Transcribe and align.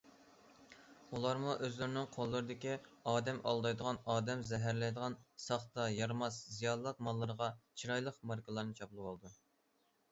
ئۇلارمۇ 1.17 1.51
ئۆزلىرىنىڭ 1.65 2.07
قوللىرىدىكى 2.15 2.77
ئادەم 3.13 3.43
ئالدايدىغان، 3.51 4.01
ئادەم 4.15 4.41
زەھەرلەيدىغان 4.53 5.19
ساختا، 5.47 5.87
يارىماس، 6.01 6.41
زىيانلىق 6.59 7.07
ماللىرىغا 7.11 7.53
چىرايلىق 7.83 8.21
ماركىلارنى 8.33 8.77
چاپلىۋالىدۇ. 8.83 9.37